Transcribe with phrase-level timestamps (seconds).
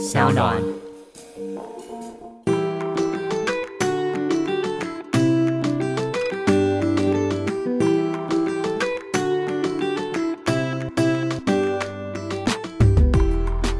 [0.00, 0.56] 小暖。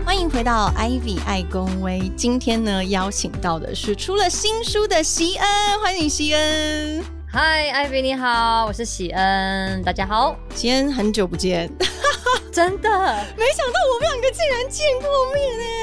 [0.04, 2.12] 欢迎回到 Ivy 爱公威。
[2.14, 5.48] 今天呢，邀请到的是出了新书的席恩，
[5.82, 7.02] 欢迎席恩。
[7.32, 10.36] 嗨，Ivy 你好，我是喜恩，大家好。
[10.54, 11.70] 席恩很久不见，
[12.52, 12.90] 真的，
[13.38, 15.79] 没想到我们两个竟然见过面哎！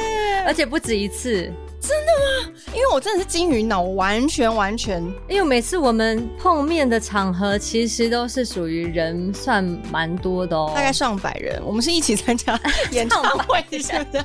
[0.48, 1.52] 而且不止一次，
[1.82, 12.58] 真的吗因为我真的是金鱼脑，我完全完全因为每次我们碰面的场合，其实都是属于人算蛮多的哦，大概上百人，我们是一起参加
[12.92, 14.24] 演唱会，是不是？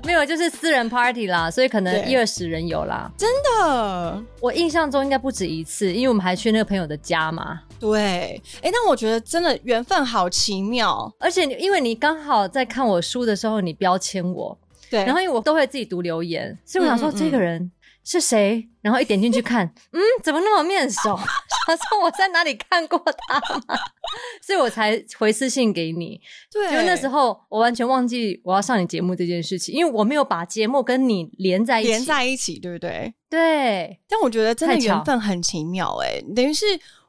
[0.04, 3.10] 没有，就是私人 party 啦，所以可能一二十人有啦。
[3.16, 4.22] 真的。
[4.38, 7.60] 我印象中应该不止一次，因为我们还去那个朋友的家嘛。
[7.78, 14.56] 对，哎、但我觉得真的缘分好奇妙，而且因为你刚好在看我书的时候，你标签我，
[14.90, 17.70] 对，然后因为我都会自己读留言，所以我想说这个人
[18.04, 21.16] 是谁，然后一点进去看，嗯，怎么那么面熟？
[21.66, 23.78] 想说我在哪里看过他吗？
[24.42, 26.20] 所以我才回私信给你。
[26.50, 31.90] 对，因为那时候我完全忘记我要上你节目这件事情，因为我没有把节目跟你连在一起。
[31.90, 33.14] 连在一起，对不对？
[33.28, 36.66] 对，但我觉得真的缘分很奇妙、哎，等于是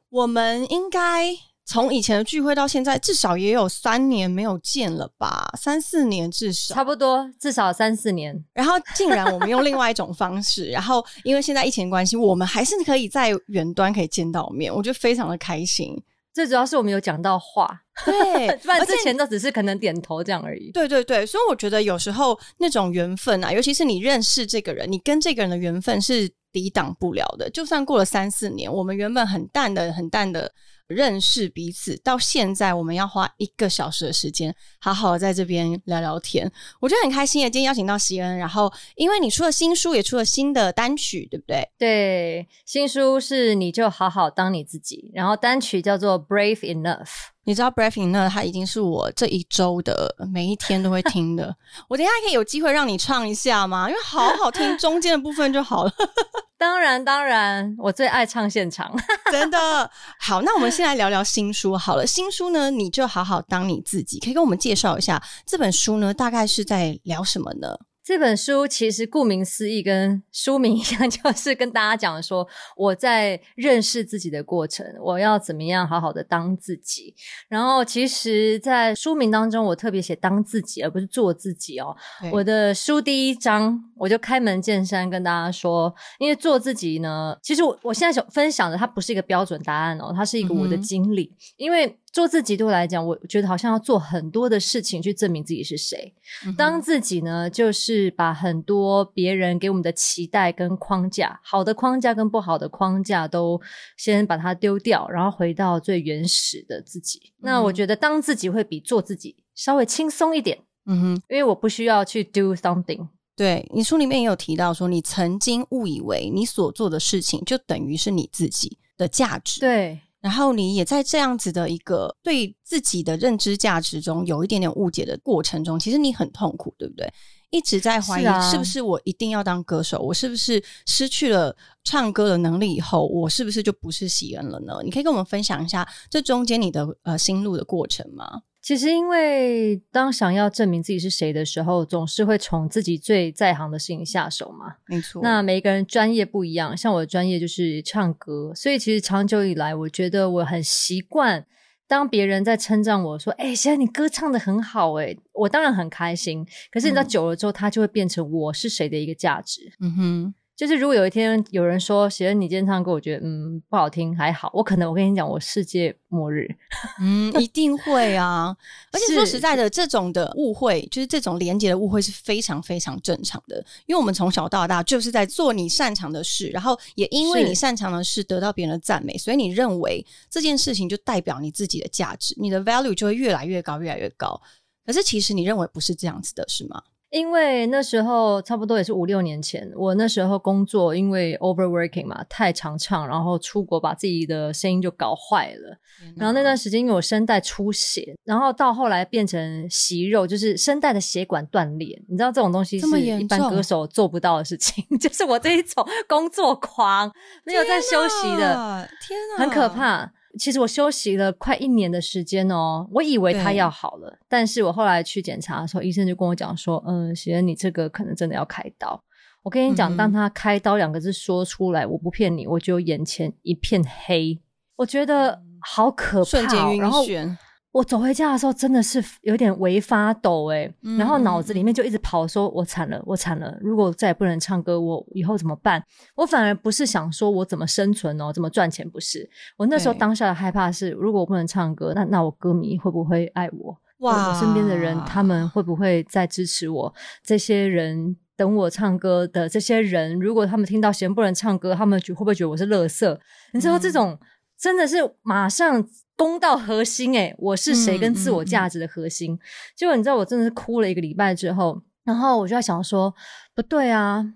[0.10, 1.34] 我们应该
[1.72, 6.76] 从以前的聚会到现在，至少也有三年没有见了吧，三四年至少。
[6.76, 8.38] 差不多至少三四年。
[8.54, 15.96] 然后竟然我们用另外一种方式，然后因为现在疫情关系，我们还是可以在远端可以见到面，我觉得非常的开心。
[16.34, 17.70] 最主要是我们有讲到话，
[18.06, 18.14] 对，
[18.64, 20.72] 不然之前都只是可能点头这样而已。
[20.74, 27.50] 对对对，所以我觉得有时候那种缘分啊，尤其是你认识这个人，你跟这个人的缘分是抵挡不了的。
[27.50, 30.52] 就算过了三四年，我们原本很淡的、很淡的
[30.88, 37.50] 认识彼此，到现在我们要花一个小时的时间，好好在这边聊聊天，我觉得很开心耶。
[37.50, 41.70] 今天邀请到席恩，然后因为你出了新书，也出了新的单曲，对不对？
[41.78, 47.32] 对，新书是你就好好当你自己，然后单曲叫做 Brave Enough。
[47.44, 51.56] 你知道 Breathing 呢，它已经是我这一周的每一天都会听的。
[51.90, 53.90] 我等一下可以有机会让你唱一下吗？
[53.90, 55.92] 因为好好听， 中间的部分就好了。
[56.58, 58.94] 当然，当然，我最爱唱现场。
[59.32, 62.06] 真的好，那我们先来聊聊新书好了。
[62.06, 67.76] 新书呢，你就好好当你自己，可以跟我们介绍一下这本书呢，大概是在聊什么呢？
[68.04, 77.14] 这本书其实顾名思义，跟书名一样， 就是跟大家讲说我在认识自己的过程，我要怎么样好好的当自己。
[77.48, 81.96] 然后，其实，在书名当中，我特别写当自己，而不是做自己哦。
[82.32, 91.32] 我的书第一章我就开门见山跟大家说，因为做自己呢，其实我我现在想分享的它不是一个标准答案哦，它是一个我的经历。
[91.58, 96.14] 因为做自己对我来讲，我觉得好像要做很多的事情去证明自己是谁。
[96.46, 103.60] 嗯当自己呢，就是把很多别人给我们的期待跟框架，好的框架跟不好的框架都
[103.98, 107.34] 先把它丢掉，然后回到最原始的自己。
[107.40, 110.60] 那我嗯觉得当自己会比做自己稍微轻松一点。
[110.86, 113.08] 嗯哼，因为我不需要去 do something。
[113.36, 127.12] 对你书里面也有提到说，你曾经误以为你所做的事情就等于是你自己的价值，，对，然后你也在这样子的一个对自己的认知价值中有一点点误解的过程中，其实你很痛苦，对不对？
[127.50, 134.80] 一直在怀疑是不是我一定要当歌手，我是不是失去了唱歌的能力以后，我是不是就不是喜恩了呢？
[134.86, 138.44] 你可以跟我们分享一下这中间你的呃心路的过程吗？
[138.62, 144.76] 其实因为当想要证明自己是谁的时候，总是会从自己最在行的事情下手嘛。
[144.88, 151.46] 没错那每一个人专业不一样，像我的专业就是唱歌，所以其实长久以来，我觉得我很习惯。
[151.88, 156.48] 当别人在称赞我说：“哎、现在你歌唱的很好。”哎，我当然很开心。
[156.72, 159.74] 可是你知道，嗯久了之后，它就会变成我是谁的一个价值。
[159.82, 166.48] 嗯哼，就是如果有一天有人说：“写恩，你今天唱歌，我觉得嗯不好听，还好。”我可能我跟你讲，我世界末日。
[167.02, 168.56] 嗯，一定会啊！
[168.92, 184.40] 而且说实在的，这种的误会，就是这种连接的误会是非常非常正常的，因为我们从小到大就是在做你擅长的事，然后也因为你擅长的事得到别人的赞美，所以你认为这件事情就代表你自己的价值，你的 value 就会越来越高，越来越高。
[184.86, 186.84] 可是其实你认为不是这样子的，是吗？
[187.12, 195.78] 因为那时候差不多也是五六年前，我那时候工作因为 overworking 嘛，太常唱，然后出国把自己的声音就搞坏了。
[196.16, 202.02] 然后那段时间因为我声带出血，然后到后来变成息肉，就是声带的血管断裂。
[202.08, 207.12] 你知道这种东西是一般歌手做不到的事情， 就是我这一种工作狂
[207.46, 209.72] 没有在休息的，天啊，很可。
[209.72, 210.12] 怕。
[210.40, 219.04] 其实我休息了快一年的时间哦，我以为他要好了，但是我后来去检查的时候，医生就跟我讲说，嗯，喜恩，你这个可能真的要开刀。
[219.44, 224.40] 我跟你讲，嗯当他开刀两个字说出来，我不骗你，我就眼前一片黑，
[224.76, 227.36] 我觉得好可怕哦、瞬间晕然后眩，
[227.72, 235.82] 我走回家的时候，真的是有点微发抖哎、嗯然后脑子里面就一直跑说，我惨了，我惨了，如果我再也不能唱歌，我以后怎么办？
[236.16, 239.30] 我反而不是想说我怎么生存哦，怎么赚钱，不是。
[239.58, 243.78] 我那时候当下的害怕是，如果我不能唱歌，那那我歌迷会不会爱我？
[244.00, 246.94] 哇我我身边的人，他们会不会再支持我？
[247.24, 253.18] 这些人等我唱歌的这些人，如果他们听到弦不能唱歌，他们觉会不会觉得我是垃圾？
[253.54, 254.20] 你知道嗯这种、
[254.60, 255.88] 真的是马上
[256.22, 259.40] 攻到核心诶、我是谁跟自我价值的核心。
[259.76, 263.12] 结果你知道我真的是哭了一个礼拜之后，然后我就在想说，
[263.56, 264.32] 不对啊，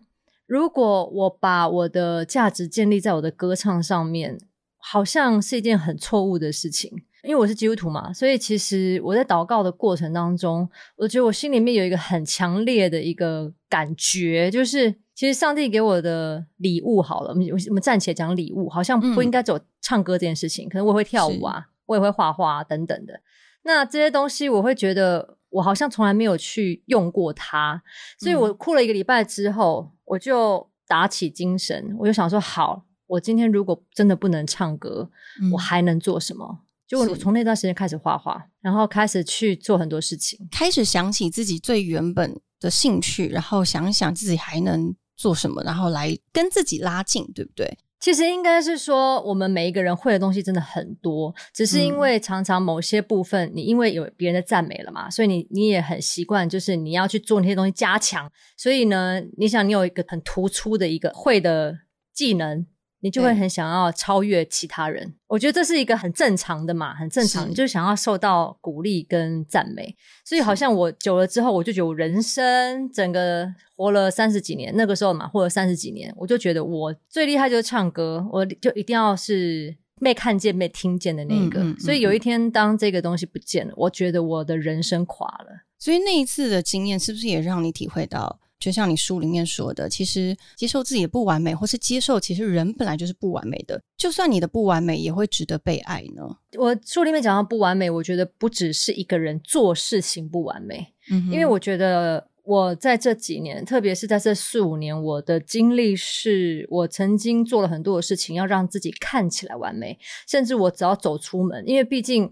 [0.48, 4.36] 如果我把我的价值建立在我的歌唱上面，
[4.80, 6.92] 好像是一件很错误的事情。
[7.22, 23.22] 因为我是基督徒嘛，所以其实我在祷告的过程当中，我觉得我心里面有一个很强烈的一个感觉，就是其实上帝给我的礼物好了，我们我们暂且讲礼物，好像不应该只有唱歌这件事情，可能我也会跳舞啊，我也会画画、啊、等等的。
[23.64, 27.82] 那这些东西，我会觉得我好像从来没有去用过它，
[28.20, 35.10] 所以我哭了一个礼拜之后，我就打起精神，我就想说，好，我今天如果真的不能唱歌，
[35.42, 36.60] 嗯我还能做什么？
[36.88, 40.48] 就我从那段时间开始画画，然后开始去做很多事情。
[40.52, 47.76] 开始想起自己最原本的兴趣，然后想一想自己还能做什么，然后来跟自己拉近，对不对？
[48.06, 58.32] 其实应该是说，我们每一个人会的东西真的很多，只是因为常常某些部分，你因为有别人的赞美了嘛，所以你你也很习惯，就是你要去做那些东西加强。
[58.56, 61.80] 所以呢，你想你有一个很突出的一个会的
[62.14, 62.68] 技能，
[63.06, 65.14] 你就会很想要超越其他人。
[65.28, 69.96] 我觉得这是一个很正常的嘛，很正常，是你就想要受到鼓励跟赞美。
[70.26, 81.60] 所以好像我久了之后，我就觉得我人生整个活了三十几年，那个时候嘛，活了三十几年，我就觉得我最厉害就是唱歌，我就一定要是被看见、被听见的那一个。
[81.60, 85.66] 嗯嗯嗯所以有一天，当这个东西不见了，我觉得我的人生垮了。
[85.78, 96.24] 所以那一次的经验，是不是也让你体会到，就像你书里面说的，其实接受自己的不完美，或是接受其实人本来就是不完美的，就算你的不完美，也会值得被爱呢？
[96.58, 100.94] 我书里面讲到不完美，我觉得不只是一个人做事情不完美，
[101.32, 112.32] 因为我觉得我在这几年，特别是在这四五年，我的经历是我曾经做了很多的事情，要让自己看起来完美，甚至我只要走出门，因为毕竟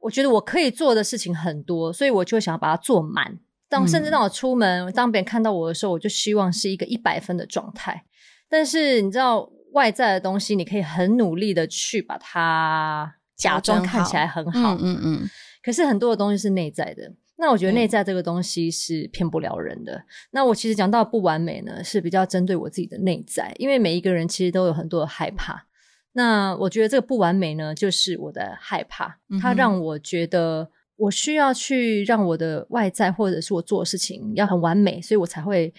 [0.00, 3.38] 我觉得我可以做的事情很多，所以我就想要把它做满。
[3.70, 8.04] 当嗯甚至当我出门，当别人看到我的时候，我就希望是一个一百分的状态。
[8.48, 15.30] 但是你知道，外在的东西，你可以很努力的去把它假装看起来很好，嗯嗯嗯，
[15.62, 17.14] 可是很多的东西是内在的。
[17.36, 20.04] 那我觉得内在这个东西是骗不了人的。
[20.32, 25.66] 那我其实讲到不完美呢，是比较针对我自己的内在，因为每一个人其实都有很多的害怕。
[26.12, 30.70] 那我觉得这个不完美呢，就是我的害怕，它让我觉得
[31.00, 35.72] 我需要去让我的外在或者是我做的事情要很完美，所以我才会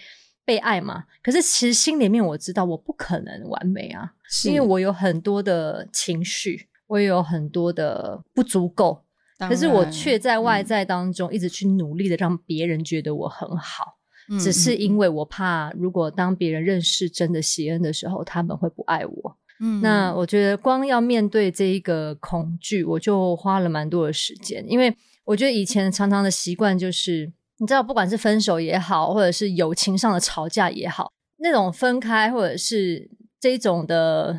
[0.44, 1.04] 被爱嘛。
[1.22, 9.04] 可是其实心里面我知道我不可能完美啊，是因为我有很多的情绪，我也有很多的不足够。
[9.48, 13.98] 可是我却在外嗯在当中一直去努力的让别人觉得我很好，
[14.28, 19.36] 嗯只是嗯因为我怕，如果当别人认识真的喜恩的时候，他们会不爱我。
[19.60, 34.36] 嗯那我觉得光要面对这一个恐惧，我就花了蛮多的时间，因为我觉得以前常常的习惯就是，你知道，不管是分手也好，或者是友情上的吵架也好，那种分开或者是这一种的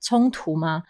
[0.00, 0.82] 冲突吗？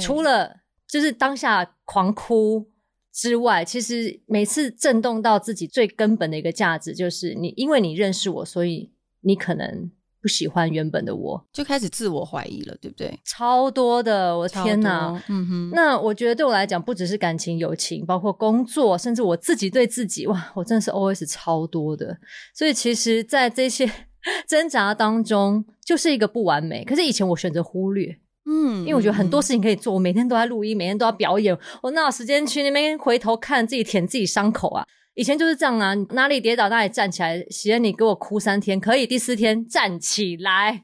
[0.00, 0.56] 除了
[0.86, 2.70] 就是当下狂哭
[3.12, 13.18] 之外，其实每次震动到自己最根本的一个价值，就是你因为你认识我，所以你可能不喜欢原本的我，就开始自我怀疑了，对不对？
[13.24, 15.10] 超多的，我的天哪！
[15.28, 22.18] 嗯哼，那我觉得对我来讲，不只是感情、友情，包括工作，甚至我自己对自己，哇，我真的是 OS 超多的。
[22.54, 23.90] 所以其实，在这些
[24.46, 26.84] 挣扎当中，就是一个不完美。
[26.84, 34.84] 可是以前我选择忽略，嗯，因为我觉得很多嗯事情可以做，我每天都在录音，每天都要表演，我哪有时间去那边回头看自己舔自己伤口啊？
[35.20, 37.44] 以前就是这样啊，哪里跌倒哪里站起来。
[37.50, 40.82] 喜恩，你给我哭三天，可以第四天站起来，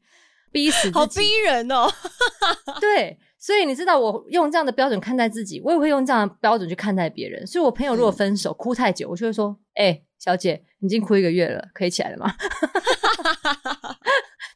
[0.51, 0.91] 逼死。
[0.91, 1.89] 好逼人哦，
[2.79, 7.47] 对，所以你知道，我用这样的标准看待自己，我也会用这样的标准去看待别人。
[7.47, 12.31] 所以我朋友如果分手哭太久，我就会说：“哎、小姐，你已经哭一个月了，可以起来了吗？”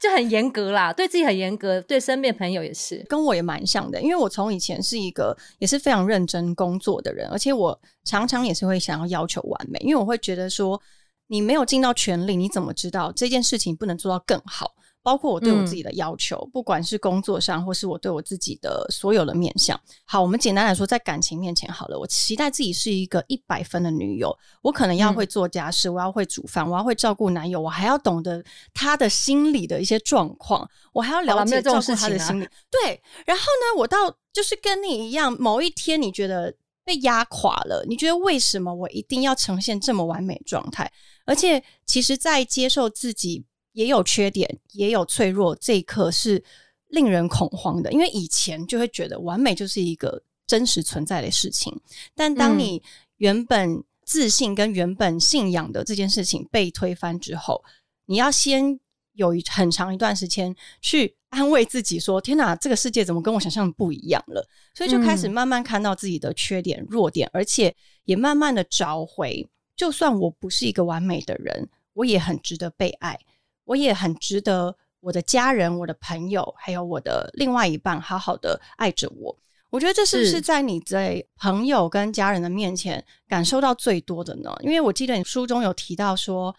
[0.02, 3.06] 就很严格啦，对自己很严格，对身边朋友也是。
[3.08, 10.82] 跟我也蛮像的，因为我从以前是一个也是非常认真工作的人，而且我常常也是会想要要求完美，因为我会觉得说，
[11.28, 14.72] 你没有尽到全力，你怎么知道这件事情不能做到更好？
[15.04, 19.80] 包括我对我自己的要求，不管是工作上，或是我对我自己的所有的面向。
[20.06, 28.44] 好，我们简单来说，在感情面前，好了，我期待自己是一个一百分的女友，我可能要会做家事，我要会煮饭，我要会照顾男友，我还要懂得
[28.74, 32.48] 他的心理的一些状况，我还要了解照顾他的心理。
[32.70, 36.54] 对，然后呢，我到就是跟你一样，某一天你觉得
[36.86, 40.92] 被压垮了，你觉得为什么我一定要呈现这么完美状态？
[41.26, 43.46] 而且，其实，在接受自己。
[43.74, 46.44] 也有缺点，也有脆弱，这一刻是
[46.88, 47.92] 令人恐慌的。
[47.92, 51.80] 因为以前就会觉得完美就是一个真实存在的事情，
[52.16, 52.82] 但当你
[53.18, 57.64] 原本自信跟原本信仰的这件事情被推翻之后，
[58.08, 58.80] 你要先
[59.14, 67.74] 有一很长一段时间去安慰自己，说：“天哪，这个世界怎么跟我想象的不一样了？”所以就开始慢慢看到自己的缺点、弱点，而且
[68.04, 73.18] 也慢慢的找回，就算我不是一个完美的人，我也很值得被爱。
[73.66, 79.38] 我也很值得我的家人、我的朋友，还有我的另外一半好好的爱着我。
[79.70, 84.54] 我觉得这是不是在你在朋友跟家人的面前感受到最多的呢？
[84.62, 86.54] 因为我记得你书中有提到说，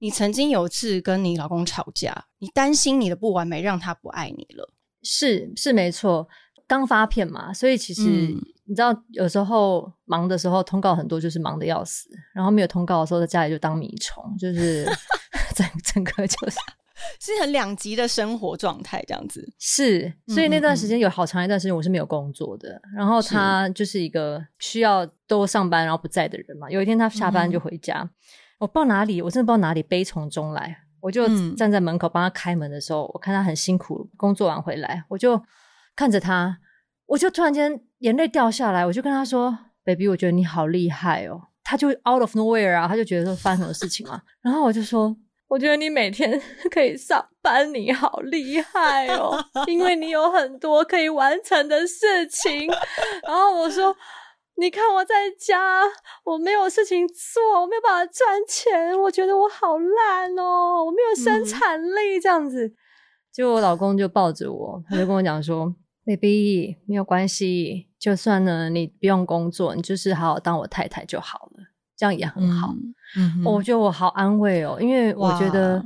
[0.00, 4.70] 你曾经有一次跟你老公吵架，你担心你的不完美让他不爱你了。
[5.02, 6.28] 是是没错，
[6.68, 8.02] 刚发片嘛，所以其实
[8.66, 14.86] 你知道，有时候忙的时候通告很多，就是忙的要死；然后没有通告的时候，在家里就当米虫，就是。
[15.54, 16.56] 整整个就是
[17.18, 22.80] 是很两极的生活状态，这样子是，所以那段时间有好长一段时间我是没有工作的。
[22.94, 26.70] 然后他就是一个需要都上班然后不在的人嘛。
[26.70, 28.08] 有一天他下班就回家，
[28.58, 30.84] 我不知道哪里，我真的不知道哪里悲从中来。
[31.00, 35.42] 我就站在门口帮他开门的时候，我看他很辛苦工作完回来，我就
[35.98, 36.58] 看着他，
[37.06, 44.22] 我就突然间眼泪掉下来，我就跟他说：“baby，我觉得你好厉害哦。”他就 out of nowhere 啊，他就觉得说发生什么事情嘛。
[44.40, 45.16] 然后我就说。
[45.48, 46.40] 我觉得你每天
[46.70, 49.44] 可以上班，你好厉害哦！
[49.66, 52.68] 因为你有很多可以完成的事情。
[53.26, 53.96] 然后我说
[54.56, 55.82] ：“你看我在家，
[56.22, 62.72] 我没有事情做，我没有办法赚钱，我觉得我好烂哦，我没有生产力这样子。”
[63.32, 65.74] 结果我老公就抱着我，他就跟我讲说
[66.16, 71.64] ：“baby，没有关系，就算呢你不用工作，你就是好好当我太太就好了。”
[71.98, 72.72] 这样也很好，
[73.16, 75.84] 嗯，我觉得我好安慰哦，因为我觉得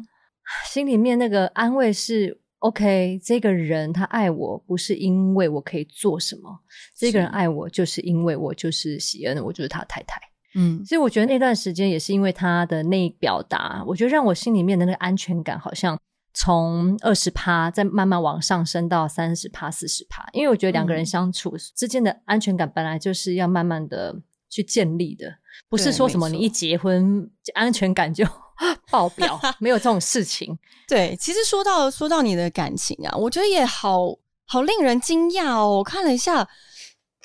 [0.67, 6.61] 心里面那个安慰是 OK，这个人他爱我不是因为我可以做什么，
[6.95, 10.21] 这个人爱我就是因为我就是喜恩，我就是他太太，
[10.55, 15.99] 嗯，所以我觉得那段时间也是因为他的那表达，我觉得让我心里面的那个安全感好像
[16.35, 24.23] 从二十趴再慢慢往上升到三十趴、四十趴，因为我觉得两个人相处之间的安全感本来就是要慢慢的。
[24.55, 25.35] 去建立的，
[25.71, 28.23] 不是说什么你一结婚安全感就
[28.93, 30.59] 爆表， 没有这种事情。
[30.87, 35.79] 对，其实说到说到你的感情啊，我觉得也好好令人惊讶哦。
[35.79, 36.47] 我看了一下，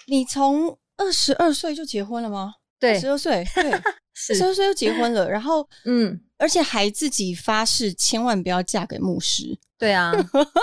[0.08, 2.54] 你从二十二岁就结婚了吗？
[2.80, 3.72] 对，十二岁，对，
[4.36, 9.58] 十二岁就结婚了，然后嗯，而且还自己发誓千万不要嫁给牧师。
[9.80, 10.12] 对啊，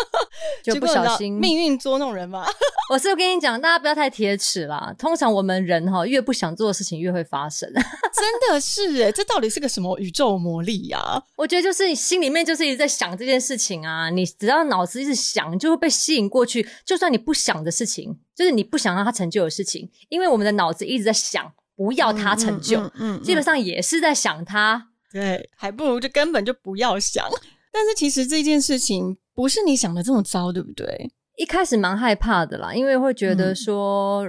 [0.65, 2.45] 就不小心命运捉弄人嘛。
[2.91, 4.93] 我是跟你讲，大家不要太铁齿啦。
[4.99, 7.73] 通常我们人哈，越不想做的事情越会发生。
[8.13, 11.23] 真的是哎，这到底是个什么宇宙魔力呀？
[11.37, 14.11] 我觉得就是你心里面就是一直在想这件事情啊。
[14.11, 16.69] 你只要脑子一直想，就会被吸引过去。
[16.85, 24.89] 就算你不想的事情，就是你不想让它成就的事情，因为我们的脑子一直在想不要他成就，嗯，基本上也是在想他。
[25.13, 27.25] 对，还不如就根本就不要想。
[27.73, 31.11] 但是其实这件事情不是你想的这么糟，对不对？
[31.37, 34.25] 一开始蛮害怕的啦，因为会觉得说，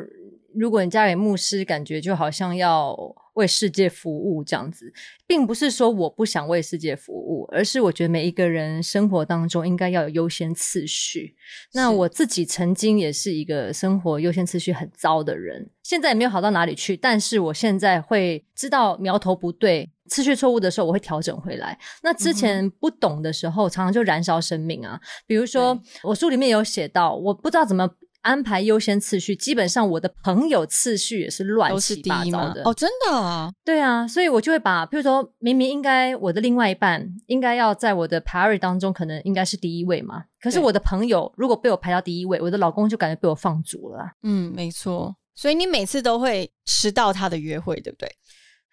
[0.56, 2.96] 如果你嫁给牧师，感觉就好像要
[3.34, 4.92] 为世界服务这样子，
[5.28, 11.36] 并不是说我不想为世界服务，而是我觉得每一个人生活当中应该要有优先次序。
[11.74, 19.90] 那我自己曾经也是一个生活优先次序很糟的人，现在也没有好到哪里去，但是我现在会知道苗头不对。
[20.08, 21.76] 次序错误的时候，我会调整回来。
[22.04, 25.02] 那之前不懂的时候，常常就燃烧生命啊。
[25.26, 27.90] 比如说，我书里面有写到，我不知道怎么
[28.25, 32.63] 安排优先次序，基本上我的朋友次序也是乱七八糟的。
[32.65, 33.51] 哦，真的啊？
[33.63, 40.24] 对啊，所以我就会把，譬如说明明应该我的另外一半应该要在我的 priority 当中，可能应该是第一位嘛。
[40.41, 44.13] 可是我的朋友如果被我排到第一位，我的老公就感觉被我放逐了。
[44.24, 45.15] 嗯，没错。
[45.36, 48.10] 所以你每次都会迟到他的约会，对不对？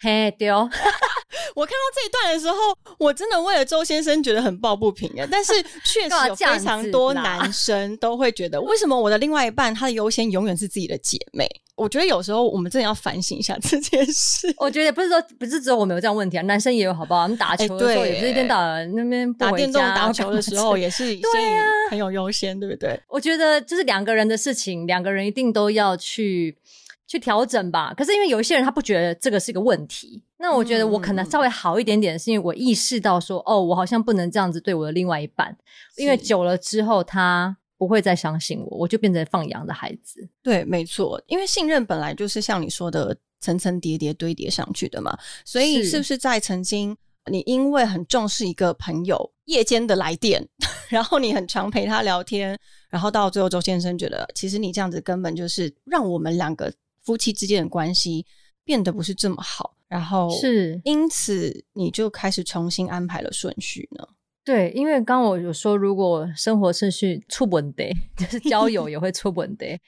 [0.00, 0.70] 嘿，对哦。
[1.54, 2.56] 我看到这一段的时候，
[2.98, 5.26] 我真的为了周先生觉得很抱不平啊。
[5.30, 5.52] 但是
[5.84, 11.48] 确实有非常多男生都会觉得，为什么我的另外一半他的优先永远是自己的姐妹？
[11.74, 14.54] 我觉得有时候我们真的要反省一下这件事。
[14.58, 17.22] 我觉得不是说不是只有我们有这样问题啊，男生也有好不好？
[17.22, 23.00] 我们打球的时候也不是一天到晚那边打电动、打球的时候也是 对啊，很有优先，对不对？
[23.08, 26.56] 我觉得就是两个人的事情，两个人一定都要去
[27.12, 27.92] 去调整吧。
[27.94, 35.54] 可是因为有一些人他不觉得这个是一个问题，那我觉得我可能稍微好一点点，是因为我意识到说，哦，我好像不能这样子对我的另外一半，
[35.98, 37.54] 因为久了之后他。
[37.78, 40.28] 不会再相信我，我就变成放羊的孩子。
[40.40, 45.18] 对，没错，因为信任本来就是像你说的层层叠叠堆叠上去的嘛。
[45.44, 46.96] 所以，是不是在曾经
[47.28, 50.48] 你因为很重视一个朋友夜间的来电，
[50.90, 52.56] 然后你很常陪他聊天，
[52.88, 56.72] 然后到最后周先生觉得，其实你这样子根本就是让我们两个
[57.04, 58.26] 夫妻之间的关系
[58.64, 64.06] 变得不是这么好，然后是因此你就开始重新安排了顺序呢？
[64.44, 69.80] 对，因为刚我有说，如果生活顺序出不得， 就是交友也会出不得。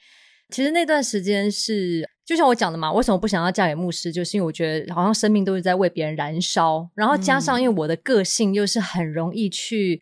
[0.49, 10.01] 其实那段时间是，就像我讲的嘛，为什么不想要嫁给牧师，就是因为我觉得好像生命都是在为别人燃烧，然后加上因为我的个性又是很容易去。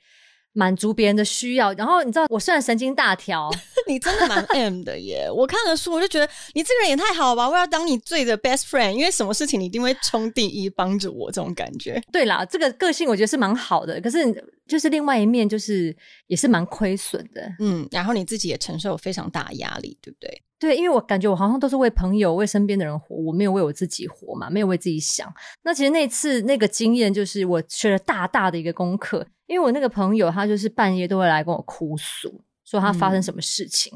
[0.53, 3.49] 满足别人的需要，然后你知道，我虽然神经大条，
[3.87, 5.29] 你真的蛮 M 的耶。
[5.29, 7.49] 我看了书，我就觉得你这个人也太好了吧！
[7.49, 12.01] 我要当你最的 best friend，因为什么事情你一定会冲第一，帮助我这种感觉。
[12.11, 14.19] 对啦，这个个性我觉得是蛮好的，可是
[14.67, 15.95] 就是另外一面，就是
[16.27, 17.51] 也是蛮亏损的。
[17.59, 20.41] 嗯，然后你自己也承受非常大的压力，对不对？
[20.63, 25.29] 对，因为我感觉我好像都是为朋友、为身边的人活，我没有为我自己活嘛，没有为自己想。
[25.63, 29.27] 那其实那次那个经验，就是我学了大大的一个功课。
[29.45, 33.91] 因为我那个朋友，他就是半夜都会来跟我哭诉，说他发生什么事情。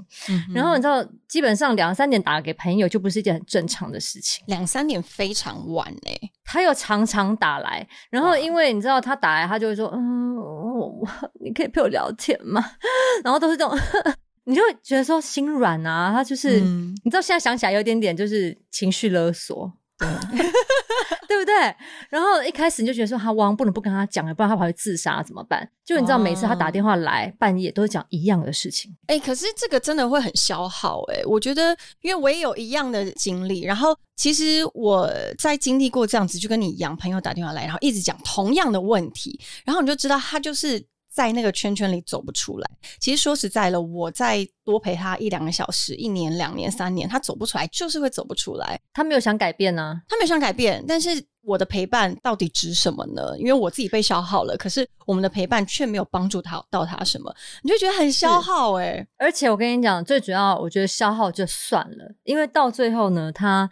[0.54, 4.44] 然后你知道，基本上两三点打给朋友，就不是一件很正常的事情。
[4.48, 7.88] 两三点非常晚嘞，他又常常打来。
[8.10, 11.08] 然后因为你知道，他打来，他就会说：“嗯，我
[11.40, 12.64] 你可以陪我聊天吗？”
[13.24, 13.76] 然后都是这种。
[14.48, 20.08] 你就觉得说心软啊，他就是，你知道现在想起来有点点就是情绪勒索，对，
[21.28, 21.54] 对不对？
[22.10, 25.70] 然后一开始你就觉得说他汪不能不跟他讲，不然他跑去自杀怎么办？
[25.84, 40.82] 就你知道每次他打电话来半夜都是讲一样的事情，哎，可是这个真的会很消耗哎，我觉得因为我也有一样的经历，然后其实我在经历过这样子，就跟你一样，朋友打电话来，然后一直讲同样的问题，然后你就知道他就是。
[41.18, 42.70] 在那个圈圈里走不出来。
[43.00, 48.80] 其实说实在了，我再多陪他一两个小时，一年、两年、三年，他走不出来，就是会走不出来。
[48.94, 50.86] 他没有想改变呢，他没有想改变。
[50.88, 51.10] 但是
[51.42, 53.36] 我的陪伴到底值什么呢？
[53.40, 59.04] 因为我自己被消耗了，可是我们的陪伴却没有帮助他到他什么，你就觉得很消耗哎。
[59.18, 63.68] 而且我跟你讲，最主要，我觉得消耗就算了，因为到最后呢，他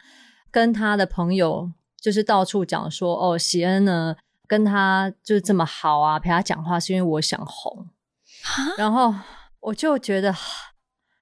[0.50, 4.16] 跟他的朋友就是到处讲说，哦，喜恩呢。
[4.48, 7.88] 跟他就是这么好啊，陪他讲话是因为我想红，
[8.78, 9.14] 然后
[9.60, 10.34] 我就觉得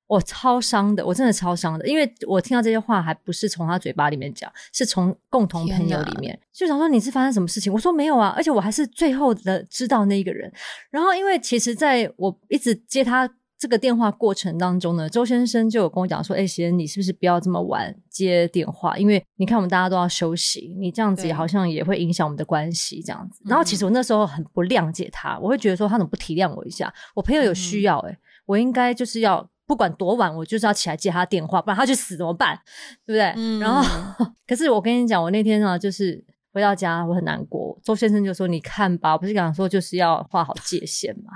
[0.08, 7.72] 我超伤的，我真的超伤的，因为我听到这些话还不是从他嘴巴里面讲，是从共同朋友里面，就想说你是发生什么事情？
[7.72, 10.52] 我说没有啊，而且我还是最后的知道那一个人。
[10.90, 13.30] 然后因为其实在我一直接他。
[13.64, 18.98] 这个电话过程当中呢，周先生就有跟我讲说：“哎，贤，你是不是不要这么晚接电话？
[18.98, 23.02] 因为你看我们大家都要休息，你这样子好像也会影响我们的关系。
[23.02, 23.42] 这样子。
[23.46, 26.94] 然后其实我那时候很不谅解他，我会觉得说他怎么不体谅我一下？
[27.16, 32.60] 我朋友有需要，哎，我应该就是要不管多晚，我就是要起来接他电话，不然他去死怎么办？
[33.08, 33.60] 对不对？
[33.62, 33.82] 然后，
[34.46, 36.22] 可是我跟你讲，我那天呢，就是
[36.52, 37.80] 回到家，我很难过。
[37.82, 41.32] 周先生就说：你看吧，我不是讲说就是要画好界限嘛。”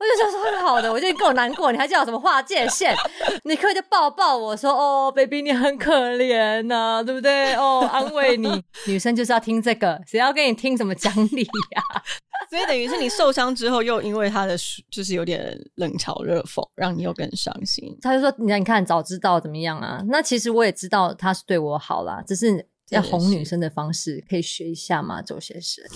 [0.00, 2.96] 我就想说好的，我就够难过，你还叫我什么划界限？
[3.44, 7.52] 你可以就抱抱我说哦，baby，你很可怜呐，对不对？
[7.56, 8.48] 哦，安慰你，
[8.86, 11.82] 女生就是要听这个，谁要跟你听什么讲理呀？
[12.48, 14.56] 所以等于是你受伤之后，又因为他的
[14.90, 17.94] 就是有点冷嘲热讽，让你又更伤心。
[18.00, 20.02] 他就说：“你看，你看，早知道怎么样啊？
[20.08, 25.84] 那其实我也知道他是对我好啦，只是要哄女生的方式可以学一下嘛，周先生。”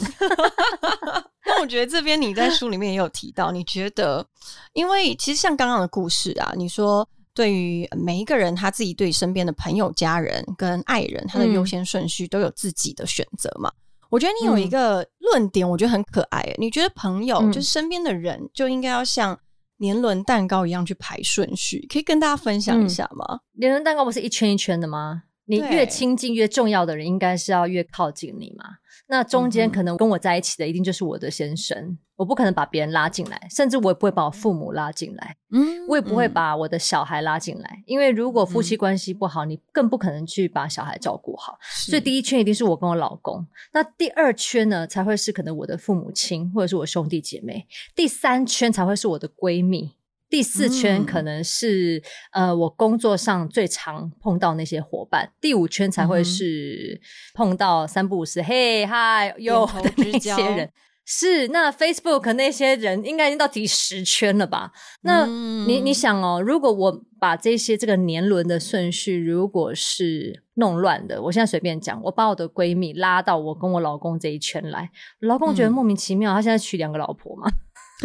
[1.54, 4.26] 那我觉得这边你在书里面也有提到，你觉得，
[4.72, 13.70] 因为其实像刚刚的故事啊，你说对于每一个人他自己对身边的朋友、家人跟爱人，他的优先顺序都有自己的选择嘛？
[14.10, 16.54] 我觉得你有一个论点，我觉得很可爱。
[16.58, 19.38] 你觉得朋友就是身边的人，就应该要像
[19.78, 23.40] 年轮蛋糕一样去排顺序，可以跟大家分享一下吗？
[23.58, 25.24] 年轮蛋糕不是一圈一圈的吗？
[25.46, 28.64] 你越亲近越重要的人，应该是要越靠近你嘛。
[29.06, 41.58] 那中间可能跟我在一起的一定就是我的先生，我不可能把别人拉进来，甚至我也不会把我父母拉进来，嗯我也不会嗯把我的小孩拉进来，因为如果夫妻关系不好，你更不可能去把小孩照顾好。
[41.60, 49.92] 所以第一圈一定是我跟我老公，那第二圈呢才会是可能我的父母亲或者是我兄弟姐妹，第三圈才会是我的闺蜜。
[50.28, 57.00] 第四圈嗯可能是、呃我工作上最常碰到那些伙伴，第五圈才会是
[57.34, 60.70] 碰到三不五时嘿嗨哟头 的那些人。
[61.06, 64.72] 是，那 Facebook 那些人应该已经到第十圈了吧？
[65.02, 77.46] 那你你嗯想哦，如果我把这些这个年轮的顺序如果是弄乱的，我现在随便讲，我把我的闺蜜拉到我跟我老公这一圈来，我老公觉得嗯莫名其妙，他现在娶两个老婆嘛？